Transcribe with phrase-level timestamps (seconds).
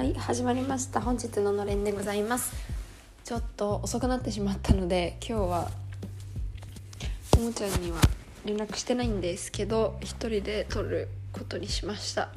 [0.00, 1.02] はい始まりました。
[1.02, 2.54] 本日ののれんでございます。
[3.22, 5.70] ちょっと遅くなってしまったので今日は
[7.32, 7.98] ともちゃんには
[8.46, 12.30] 連絡してないんですけど一人で撮ることにしました。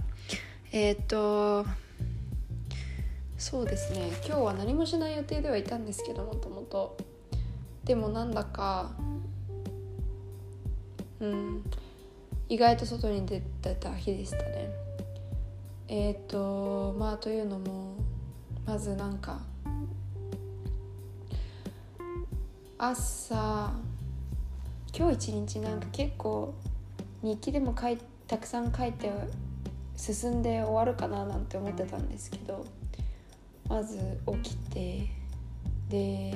[0.73, 1.65] えっ、と
[3.37, 4.11] そうですね。
[4.27, 6.97] 今日は何もしない予定ではいたんですけどもともと。
[7.85, 8.91] でもなんだか
[11.21, 11.63] うん
[12.49, 14.92] 意外と外に出てた日でしたね。
[15.87, 17.95] えっ、ー、とまあというのも
[18.65, 19.41] まずなんか
[22.77, 23.71] 朝
[24.95, 26.53] 今日一日なんか結構
[27.21, 27.97] 日記でも書い
[28.27, 29.11] たくさん書いて
[29.95, 32.65] 進んで終わるかななんて思ってたんですけど
[33.69, 33.99] まず
[34.43, 35.09] 起きて
[35.89, 36.33] で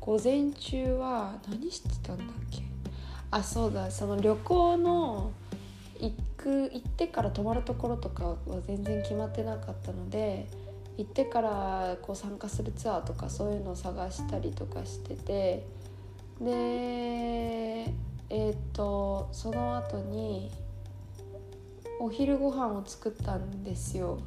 [0.00, 2.62] 午前中は何してたんだっけ？
[3.30, 5.32] あそうだその旅行の
[6.46, 8.36] く行ってから泊まるところとかは
[8.68, 10.46] 全然決まってなかったので
[10.96, 15.66] 行ってからこう参加するツアーとかそういうのを探したりとかしてて
[16.40, 20.52] でえー、っとその後に
[21.98, 24.18] お昼ご飯を作ったんですよ。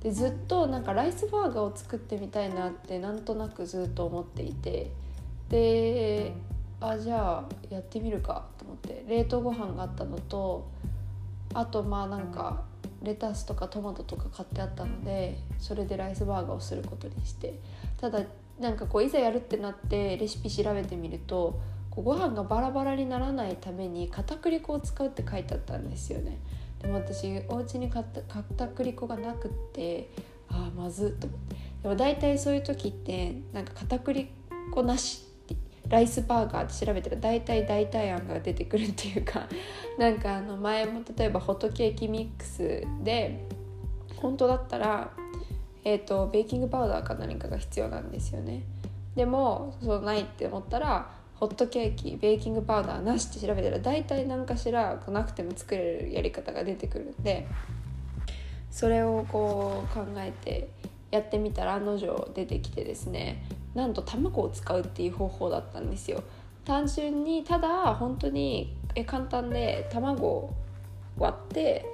[0.00, 4.92] でずっとなんかライスバーガーを作ってみたいなってなんとなくずっと思っていて
[5.48, 6.32] で
[6.80, 10.68] あじゃあやってみるかと思って冷凍ご飯があったのと
[11.54, 12.64] あとまあなんか
[13.02, 17.58] レタスとかトマトとか買ってあったのでそれでライスバーガーをすることにして。
[18.00, 18.20] ただ
[18.58, 26.38] なんかこういざやるってなってレシピ調べてみるとこうご飯がバラバラにならないために片栗粉を使うって書いてあったんですよね。
[26.80, 30.10] でも私お家に買った片栗粉がなくって
[30.48, 31.56] ああまずっと思って。
[31.82, 34.30] でも大体そういう時ってなんか片栗
[34.72, 35.24] 粉なし
[35.88, 39.48] ライスバーガーって調べたら大体代替案が出てくるっていうか
[39.98, 43.46] なんかあの前も例えばホットケーキミックスで
[44.16, 45.10] 本当だったら、
[45.84, 48.62] えーと、ベーキングパウダーか何かが必要なんですよね。
[49.14, 57.46] でもそうないって思ったらホットケーキベーキングパウダーなしって調べたら大体何かしらなくても作れるやり方が出てくるんで
[58.70, 60.68] それをこう考えて
[61.10, 63.42] やってみたら案の定出てきてですね
[63.78, 66.24] なんと卵を使うっていう方法だったんですよ
[66.64, 70.54] 単純にただ本当に簡単で卵を
[71.16, 71.86] 割って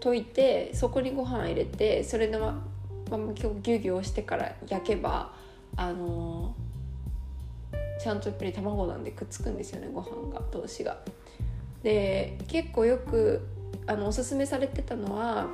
[0.00, 2.62] 溶いてそこにご飯入れてそれでま
[3.10, 5.32] まギュギュ押してから焼けば
[5.76, 10.98] あのー、ちゃんとやっぱり卵なんでくっつくんですよねご飯が同士が。
[11.82, 13.44] で結構よく
[13.88, 15.48] あのおすすめされてたのは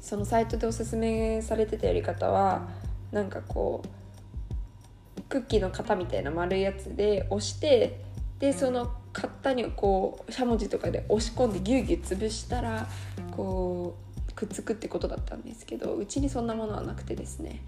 [0.00, 2.68] そのサイトでおすすめされてたやり方は
[3.10, 3.97] なんかこう
[5.28, 8.00] クッキーの型みたいな丸いやつで押して
[8.38, 12.86] でその型にこうしゃもじとかで押し込んでギュウギュウ潰したら
[13.36, 13.96] こ
[14.28, 17.62] うくっつくってことだったんですけどうちにそんなものはなくてですね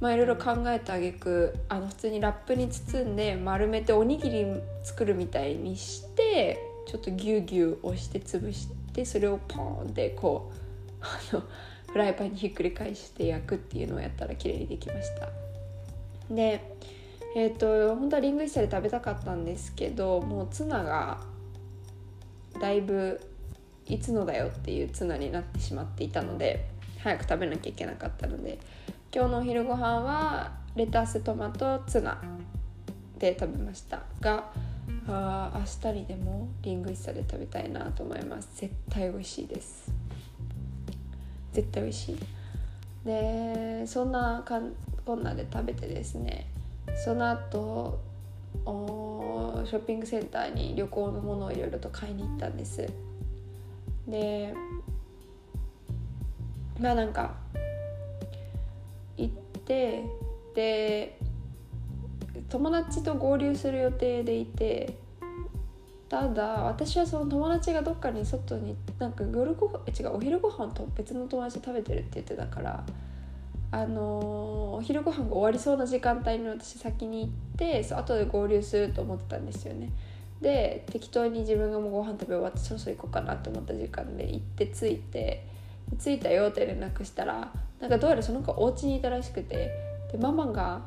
[0.00, 4.46] まあいろいろ考えたあげくあの普通にラップに包んで丸めておにぎり
[4.84, 10.52] 作るみたいにしてちょっとギュウギュウ押して潰してそれをポーンってこ
[11.00, 11.42] うあの
[11.90, 15.28] フライパンにひっくり返して焼くっていうのをやったら綺麗にできました。
[16.34, 16.76] で
[17.36, 21.20] えっ、ー、と本当はリングイッサで食べたかったんですけどもうツナが
[22.60, 23.20] だいぶ
[23.86, 28.58] いつのだよっていうツナになってしまっていたので早く食べなきゃいけなかったので
[29.14, 32.20] 今日のお昼ご飯はレタストマトツナ
[33.18, 34.50] で食べましたが
[35.08, 38.48] あ明日にでもリングイッサで食べたいなと思います。
[38.54, 39.92] 絶対美味しいです。
[41.52, 42.18] 絶対美味しい。
[43.04, 44.72] でそんなかん
[45.04, 46.46] こんなで食べてですね
[47.04, 48.00] その後
[48.64, 52.86] ショッピングセンターに旅行のものをいろいろと買いに行ったんです。
[54.06, 54.54] で
[56.80, 57.34] まあなんか
[59.16, 60.04] 行って
[60.54, 61.18] で
[62.48, 64.96] 友達と合流する予定でいて
[66.08, 72.84] ただ私はその友達がどっかに外になんか夜ご違うお昼ご飯と別の友達と食べてるって言ってたから
[73.74, 79.90] あのお昼ご飯が終わりそうな時間帯に私先に行ってそう後で合流すると思ってたんですよね。
[80.42, 85.46] で適当に自分がもうご飯食べ終わってそろそろ行こうかなと思った時間で行って着いて
[85.98, 89.70] 着いたよって連絡したらなんかどうやらその子お家にいたらしくて
[90.10, 90.82] でママが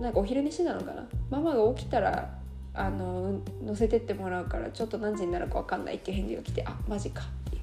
[0.00, 1.08] なんかお昼寝してたのかな？
[1.30, 2.36] ママが起きたら
[2.74, 7.58] あの乗せてってもらうからちょっと何時になるか分かんないっていう返事が来てあマジかって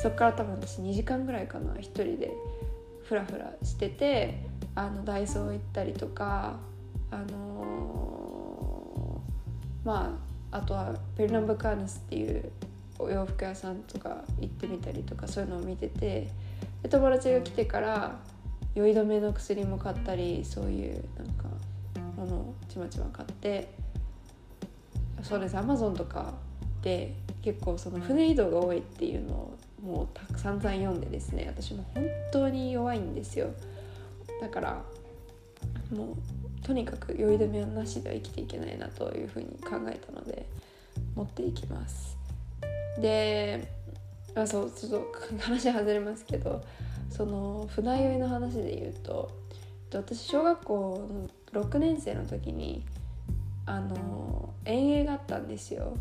[0.00, 2.32] そっから多分私2時間ぐらいかな一人で。
[3.08, 4.42] フラフラしてて
[4.74, 6.56] あのダイソー行ったりとか
[7.10, 10.18] あのー、ま
[10.50, 12.50] ああとはペルナンブカーヌスっていう
[12.98, 16.28] お洋服屋さんとか行ってみたりとかそういうのを見てて
[16.82, 18.18] で友達が来てから
[18.74, 21.44] 酔い止めの薬も買ったりそういうなんか
[22.16, 23.72] ものをちまちま買って
[25.22, 25.56] そうです。
[25.56, 26.34] アマゾンとか
[26.82, 33.50] で結構その船移動が多いっていうのをもうたくさん読んでですね私も本当に弱いんですよ。
[34.40, 34.82] だから
[35.94, 40.46] もうとにかく酔い止めはなしでは生きていけないなというふうに考えたので
[41.14, 42.16] 持っていきます。
[43.00, 43.68] で
[44.34, 45.06] あそうちょっと
[45.38, 46.62] 話外れますけど
[47.08, 49.30] その船酔いの話で言うと
[49.92, 52.84] 私小学校の6年生の時に
[53.64, 55.96] あの遠泳があったんですよ。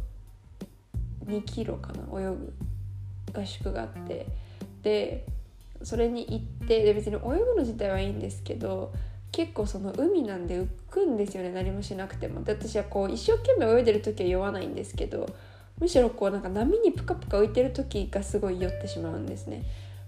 [1.25, 2.53] 2キロかな泳ぐ。
[3.35, 4.25] 合宿があって
[4.83, 5.25] で
[5.83, 8.93] それに行ってで別に泳ぐの自体はいいんですけど
[9.31, 12.43] 結構その海なんで浮くんですよね何もしなくても。
[12.43, 15.27] で私はこう一生懸命泳いでる時は酔わないんですけど
[15.79, 19.63] むしろこうなんか波にプカプカ浮いてる時がすごい酔ってしまうんですね。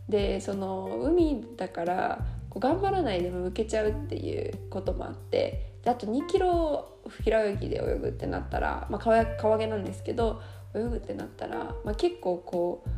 [0.08, 10.42] でその海だからこう頑張らないでも浮けちゃうっていうこともあってであと2キロ平泳ぎで泳ぐってなったら、まあ、川川毛なんですけど
[10.74, 12.90] 泳ぐってなったら、まあ、結構こう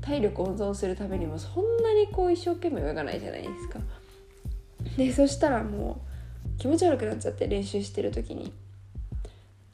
[0.00, 3.80] 体力温存するためにもそんなにこう一生懸命泳がないじゃないですか。
[4.96, 6.00] でそしたらも
[6.56, 8.52] う気持ち悪くなっちゃって練習してる時に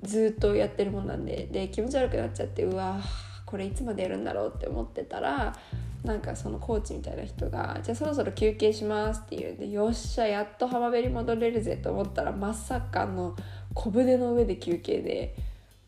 [0.02, 3.00] ずっとやってるもんなんでで気持ち悪くなっちゃってうわ
[3.46, 5.54] これいつまでやるんだろうって思ってたら
[6.04, 13.36] なんかそのコーチみたいな人が「じゃあそろそろ休憩します」って言うんで「よっしゃやっと浜辺に戻れるぜ」と思ったらまさかの
[13.74, 15.36] 小舟の上で休憩で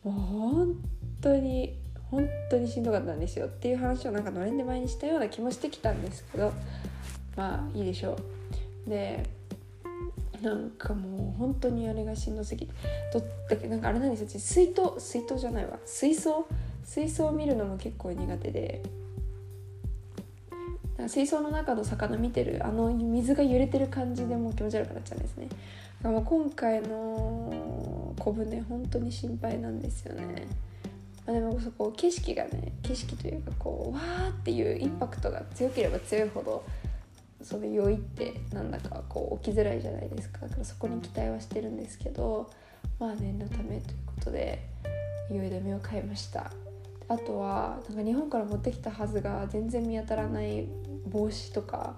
[0.03, 0.75] もう本
[1.21, 1.77] 当に
[2.11, 6.53] 本当にしんどかったんですよっていう話をなんかのれんで前にしたような気もしてきたんですけど
[7.35, 8.17] まあいいでしょ
[8.87, 8.89] う。
[8.89, 9.23] で
[10.41, 12.73] なんかもう本当にあれがしんどすぎて
[13.13, 14.39] どだけなんかあれなんですよ。
[14.39, 15.79] 水筒水筒じゃないわ。
[15.85, 16.45] 水槽？
[16.83, 18.83] 水槽を見るのも結構苦手で。
[21.07, 25.47] 水槽の中の魚見てるあの水が揺れてる感じでもう気持ち悪くなっちゃうんですね。
[25.49, 25.59] だか
[26.03, 30.47] らもう今回の小舟本当に心配なんですよね。
[31.25, 36.63] まあ、でもそこ景色がね景色というかこうわーっていうインパクトが強ければ強いほど
[37.41, 40.41] その酔いってなんだかこう起きづらいじゃないですか。
[40.41, 42.49] だからそこに期待はしてるんですけど
[42.99, 44.67] まあ念のためということで
[45.29, 46.51] 酔い止めを買いました。
[47.07, 50.67] あとはなんか日本から持ってきたはずが全然見当たらない
[51.07, 51.97] 帽子とか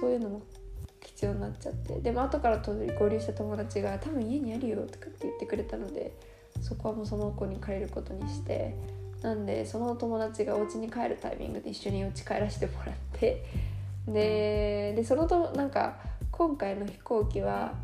[0.00, 0.42] そういうのも
[1.04, 2.00] 必要になっちゃって。
[2.00, 6.12] でも後から合流した友達が「多分家にあるよ」とかって言ってくれたので
[6.62, 8.74] そこはもうその子に借りることにして
[9.20, 13.44] なんでその友達がお家に帰るタイミングで一緒に家帰らせてもらって
[14.06, 15.96] ででそのとなんか
[16.30, 17.74] 今回の飛行機は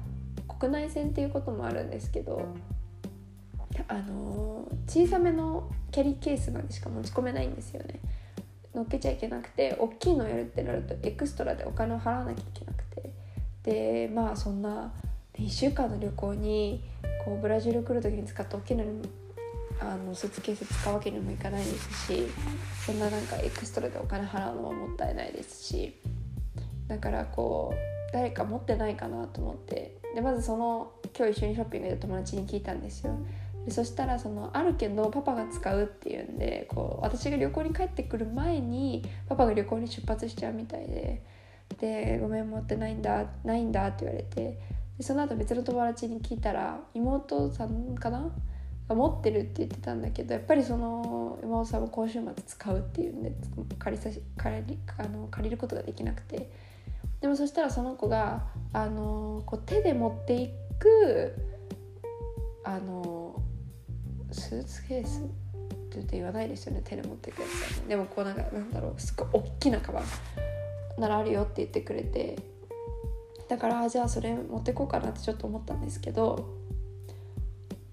[0.58, 2.54] 国内線っていうこともあるんですけど
[3.86, 8.00] あの小さめのキャリーケースまでしか持ち込めないんですよね。
[8.74, 12.88] 乗っけちゃいけなくて大きいのやるってなるとエクストラでお金を払わなきゃいけなくて。
[13.68, 14.92] でまあそんな
[15.38, 16.82] 1週間の旅行に
[17.24, 18.84] こうブラジル来る時に使った大きな
[19.80, 22.26] あのスーツケース使うわけにもいかないですし
[22.84, 25.94] そんななんかエクストラでお金払うのももったいないですし
[26.88, 33.14] だからこう誰か持ってないかなと思ってでまずその今日一緒にショッピングで友達に聞いたんですよ。
[33.64, 41.22] でそしたらそのあるけどパパが使うっていうんでこう私が旅行に帰ってくる前にパパが旅行に出発しちゃうみたいで
[41.78, 44.58] で「ごめん持ってないんだないんだ」って言われて
[44.98, 48.30] でその後別の友達に聞いたら妹さんかな？
[48.88, 53.32] が持ってるって言ってたんだけどやっぱりその妹さんも今週末使うっていうんで
[53.78, 56.50] 借りさし借りあの借りることができなくて。
[57.20, 61.34] でもそしたらその子があのこう手で持っていく
[62.62, 63.42] あの
[64.30, 66.82] スーツケースって言わないですよね？
[66.84, 72.36] 手で持ってくやつ、でもこうなんかなんだろうすごい大きなカバンならあるよって言ってくれて。
[73.48, 76.48] だからじゃあそれ持ってこうかなってちょっと思ったんですけど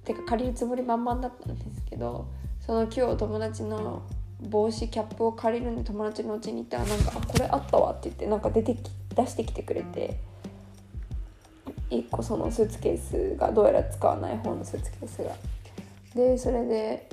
[0.03, 2.27] てか借りるつもり満々だったんですけど
[2.59, 4.03] その今日友達の
[4.41, 10.19] 帽子キャップを借りるんで友達の家に行ったらなんか「あこれあったわ」って言ってなんか出てき出してきてくれて
[11.89, 15.31] 1個そのスーツケースがどうやら使わない方のスーツケースが。
[16.15, 17.09] でそれで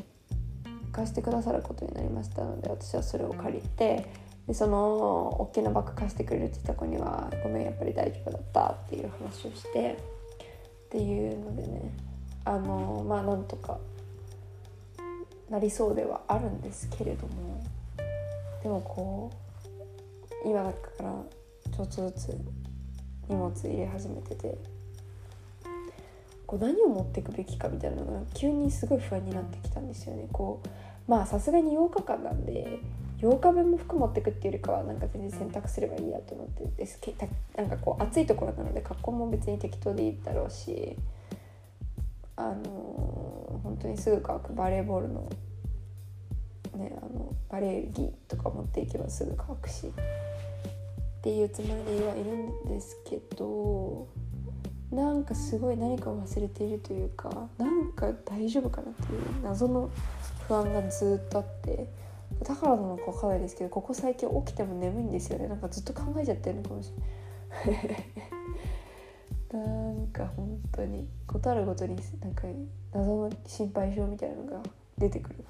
[0.93, 4.07] 貸してくださることになりましたので私はそれを借りて
[4.53, 11.91] でその大きなバッグ貸してくれるって言った子には「ごめんやっぱり大丈夫だった」っていう話をしてっていうのでね
[12.45, 13.79] あのまあなんとか
[15.49, 17.63] なりそうではあるんですけれども
[18.63, 19.31] でもこ
[20.45, 21.15] う今だから
[21.75, 22.39] ちょっとずつ
[23.31, 24.59] 荷物入れ始めてて
[26.47, 30.29] こう何を持っていくべきかみたいなのが急にすごい不安になってきたんですよね。
[30.31, 30.69] こう
[31.11, 32.81] まあさすがに8日間なんで
[33.23, 37.15] 8日分も服持ってくっていうよりかはなんか全然洗濯すればいいやと思ってですけ
[37.57, 40.97] なんかこう暑いところなので格好も別に適当でいいだろうし
[42.35, 42.63] あのー、
[43.63, 45.31] 本当にすぐ乾くバレーボールの
[46.75, 49.91] ねあのバレー着とか持っていけばすぐ乾くしっ
[51.23, 54.09] ていうつもりではいるんですけど
[54.91, 59.91] なんかすごい何かを忘れているというかなんか大丈夫かなっていう謎の
[60.49, 61.89] 不安がずっとあって
[62.45, 65.49] だからなのか分かんないですけどここ最近起きても眠いんですよね。
[65.49, 66.93] なんかずっと考えちゃってるのかもし
[67.67, 68.07] れない。
[69.53, 72.45] なんか本当に事あるごとになんか
[72.93, 74.63] 謎の心配性みたいなのが
[74.99, 75.45] 出てくる。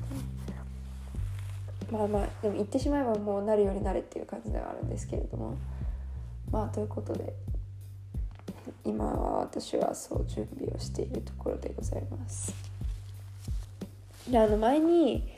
[1.91, 5.55] まあまあでも言ってしまえばもうなるようになれっていう感じではあるんですけれども。
[6.51, 7.33] まあということで
[8.85, 12.55] 今は私はそう準備をしているところでございます。
[14.31, 15.32] であの前に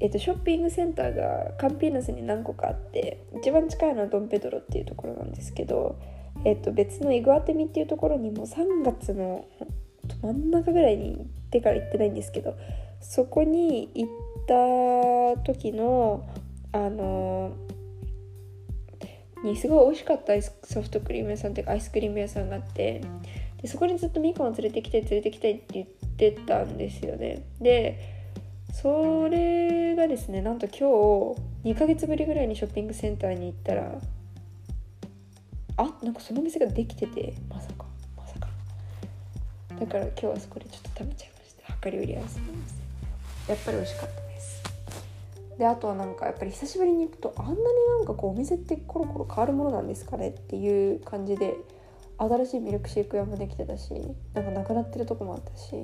[0.00, 5.98] えっと、ショッピングセンターがカンピーナスに何個かあって一番近いのはドンペドロっていうところなんですけど、
[6.44, 9.46] えっと、別のイグアテミっていうところにも3月の
[10.22, 12.56] 真ん中ぐらいに行ってから行ってないんですけど
[13.00, 16.26] そこに行った時の
[16.72, 17.52] あの
[19.42, 23.02] にすごい美味しかったソフトクリーム屋さんっていうかアイスクリーム屋さんがあって
[23.62, 27.42] でそこにずっとミカを連れてきて連れてきたいって言ってたんですよね。
[27.60, 28.19] で
[28.72, 33.94] それがですねなんと今日2ヶ月ぶりぐらいにショッピングセンターに行ったら
[35.76, 37.84] あなんかその店ができててまさか
[38.16, 38.48] まさか。
[39.78, 41.88] だから今日はそこでちょっと食べちゃいました。
[41.90, 42.80] 量り売り合わせます
[43.48, 44.62] やっぱり美味しかったです。
[45.58, 47.58] であとはなんかやっぱり久しぶりに行くとあんなに
[47.98, 51.54] なんかこうお店ってコロコロ変わるものなんですかねっていう感じで
[52.18, 53.92] 新しいミルクシェイク屋もできてたし
[54.32, 55.74] なんかなくなってるとこもあったしち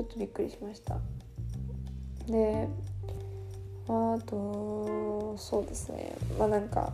[0.00, 0.98] ょっとびっくりしました。
[2.26, 2.68] で
[3.86, 6.16] あとそうですね。
[6.38, 6.92] まあなんか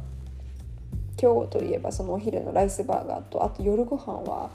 [1.20, 4.50] 今日といえばそのお昼のライスバーガーとあと夜ご飯は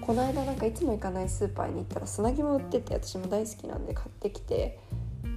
[0.00, 4.78] この間なんかいつも行かないスーパーに行ったら砂肝売ってて私も大好きなんで買ってきて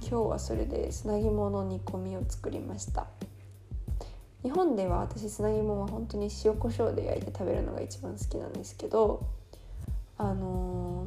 [0.00, 3.06] 日はそれで砂肝の煮込みを作りました。
[4.42, 9.24] 日本では私砂肝は本当に塩コショウで焼いて食べるのが一番好きなんですけど
[10.18, 11.06] あの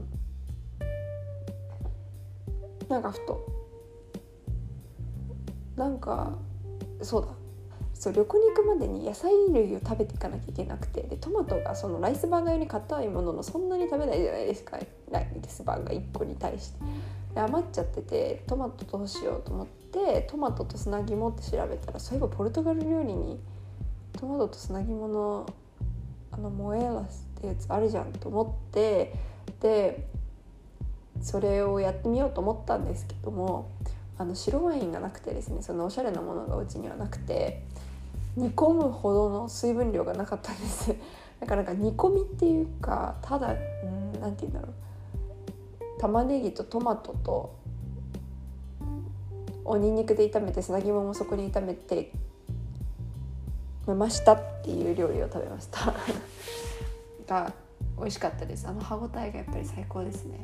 [2.87, 3.64] ー、なんかふと
[5.75, 6.33] なんか
[7.01, 7.27] そうだ。
[7.93, 14.77] そう旅行に行くまでに野菜類を食べていかなきゃいけなくてでトマトがそのライスバーガー用に硬いもののそんなに食べないじゃないですか。
[15.09, 16.79] ライスバーガー1個に対して。
[17.35, 23.39] 余っちゃっててトマトどうしようと思ってトマトと砂肝って調べたらそういえばポルトガル料理に
[24.13, 25.45] トマトと砂肝の
[26.31, 29.13] あのモエラスってやつあるじゃんと思って
[29.61, 30.07] で
[31.21, 33.71] それをやってみようと思ったんですけども
[34.17, 37.63] あの白ワインがなくてですねそのおしゃれなものがうちにはなくて
[38.37, 40.95] 煮込むほどの水分量がなかったんです。
[41.39, 43.55] だからなんか煮込みっていうかただ
[44.21, 44.73] 何て言うんだろう。
[45.99, 47.55] 玉ねぎとトマトと
[49.63, 52.11] おにんにくで炒めて砂肝もそこに炒めて
[53.87, 55.93] ましたっていう料理を食べました。
[57.27, 57.53] が
[57.97, 58.67] 美味しかったです。
[58.67, 60.39] あの歯ごたえがやっぱり最高ですね。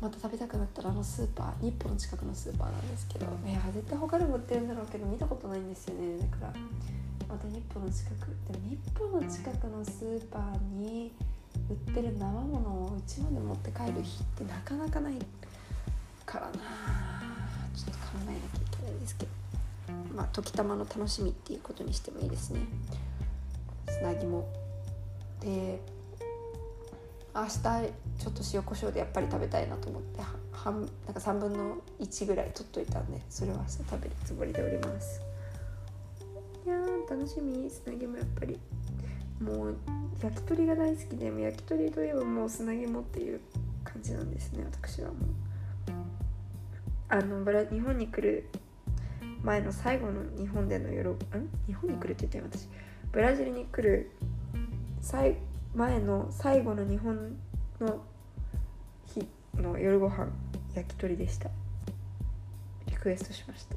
[0.00, 6.52] また食べたくなったらあのスーパー日本の近くのスーパーなんですけどいや絶対他でも売ってるんだろうけど見たことないんですよねだから。
[7.28, 11.12] また日本の近くでも日本の近くのスーパーに
[11.68, 15.14] 売ってる生ものをうちまで持って帰る日ってなかなかない
[16.24, 16.52] からな。
[17.76, 18.40] ちょっと考えなきゃい
[18.78, 19.32] けないですけど。
[20.14, 22.60] まあ時たまの楽しみっていうことにしてもいいですね。
[23.88, 24.46] 砂肝
[25.40, 25.80] で
[27.34, 30.20] 明日ちょっと塩コショウでやっぱり食べたいなと思って
[30.52, 35.22] 半なんか3分の1ぐらい取っといたんでそれは明日食べるつもりでおります。
[36.66, 36.76] いや
[37.08, 37.70] 楽しみ。
[37.70, 38.58] 砂肝やっぱり。
[39.40, 39.76] もう
[40.20, 43.40] 焼き鳥が大好きで焼き鳥といえばもう砂肝っていう
[43.84, 45.18] 感じなんですね私はもう。
[47.08, 48.48] あの日本に来る
[49.42, 51.16] 前の最後の日本での夜ん？
[51.66, 52.68] 日本に来るって言ったよ私。
[53.12, 54.10] ブラジルに来る
[55.00, 55.36] 最
[55.74, 57.36] 前の最後の日本
[57.80, 58.00] の
[59.06, 60.28] 日の夜ご飯
[60.74, 61.50] 焼き鳥でした。
[62.86, 63.76] リクエストしました。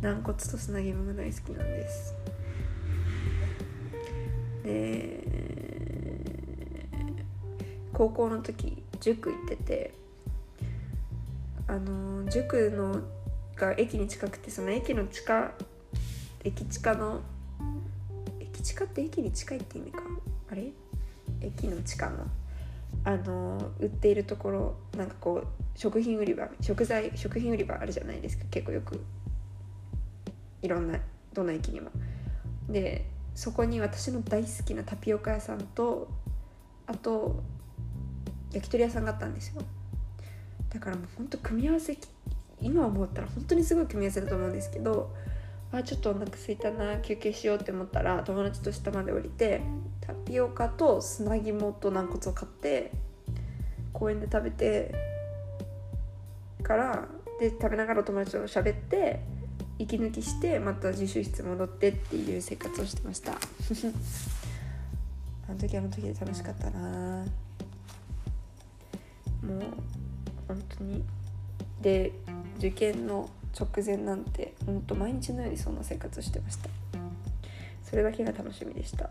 [0.00, 2.14] 軟骨と砂肝が大好きなんです。
[4.64, 5.24] で
[7.92, 9.94] 高校の時塾行ってて
[11.66, 13.02] あの塾の
[13.56, 15.52] が駅に近くてその駅の地下
[16.42, 17.20] 駅地下の
[18.40, 20.02] 駅地下って駅に近いって意味か。
[20.50, 20.72] あれ？
[21.40, 22.26] 駅の地下の
[23.04, 25.46] あの売っているところなんかこう
[25.78, 28.44] 食品売り場食材食品売り場あるじゃないですか。
[28.50, 29.00] 結構よく。
[30.62, 30.98] いろんな
[31.34, 31.90] どんな駅にも。
[32.68, 36.08] でそこに私の大好きなタピオカ屋さんと
[36.86, 37.42] あと
[38.52, 39.62] 焼き鳥屋さんがあったんですよ。
[40.70, 41.96] だからもうほんと組み合わせ
[42.60, 45.14] 今思ったら本当にすごい組み合わせだと思うんですけど
[45.70, 49.60] あちょっとお腹すいたな休憩しようって思ったら友達と下まで降りて
[50.34, 52.90] ピオカと砂肝と軟骨を買って
[53.92, 54.92] 公園で食べて
[56.60, 57.06] から
[57.38, 59.20] で食べながらお友達と喋って
[59.78, 63.34] 息抜きしてまた自習室戻ってっていう生活をしてました。
[65.48, 67.24] あの時あの時で楽しかったな。
[69.40, 69.60] もう
[70.48, 71.04] 本当に。
[71.80, 72.10] で
[72.58, 76.68] 受験の直前なんてほんと毎日のようにそんな生活をしてました。
[77.84, 79.10] それだけが楽しみでした。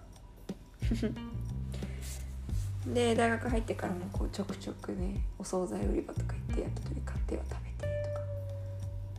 [2.94, 7.90] で大学入ってからもこうちょくちょくねお惣菜売り場とか行って焼き鳥買っては食べてとか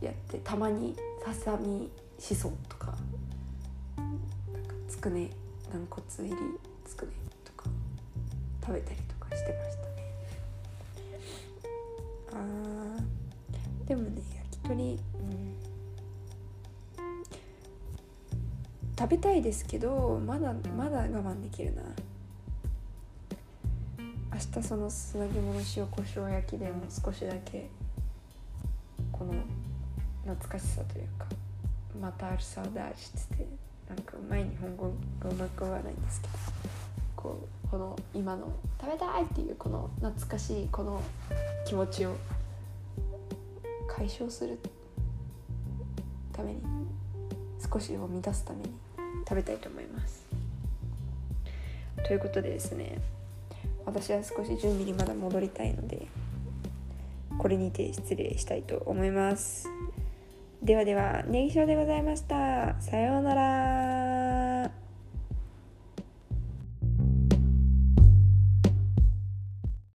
[0.05, 1.89] やってたまにささみ
[2.19, 2.95] しそとか
[3.97, 4.17] なん
[4.63, 5.31] かつくね
[5.73, 6.35] 軟骨入り
[6.85, 7.13] つくね
[7.43, 7.65] とか
[8.61, 9.85] 食べたりとかしてましたね。
[12.33, 15.54] あーでもね焼き鳥、うん、
[19.05, 21.83] 食べたいですけどまだまだ我慢できるな
[24.33, 27.69] 明日その砂肝の塩コショウ焼きでも少しだけ
[29.11, 29.33] この
[30.23, 31.27] 懐かしさというか
[32.01, 33.45] 「またあるサウダー」っつって
[33.87, 36.33] なんかうまい日本語がうまくはないんですけど
[37.15, 40.99] こうこの今の「食べたい!」っていうこの懐かしいこの
[41.67, 42.15] 気持ちを
[43.87, 44.57] 解消する
[46.33, 46.63] ために
[47.71, 48.84] 少しを満たすために
[49.27, 50.25] 食べたいと思います。
[52.05, 52.99] ということでですね
[53.85, 56.07] 私は少し準備にまだ戻りたいので
[57.37, 59.69] これにて失礼したいと思います。
[60.63, 62.81] ではでは、ネギショーでございました。
[62.81, 63.94] さようなら。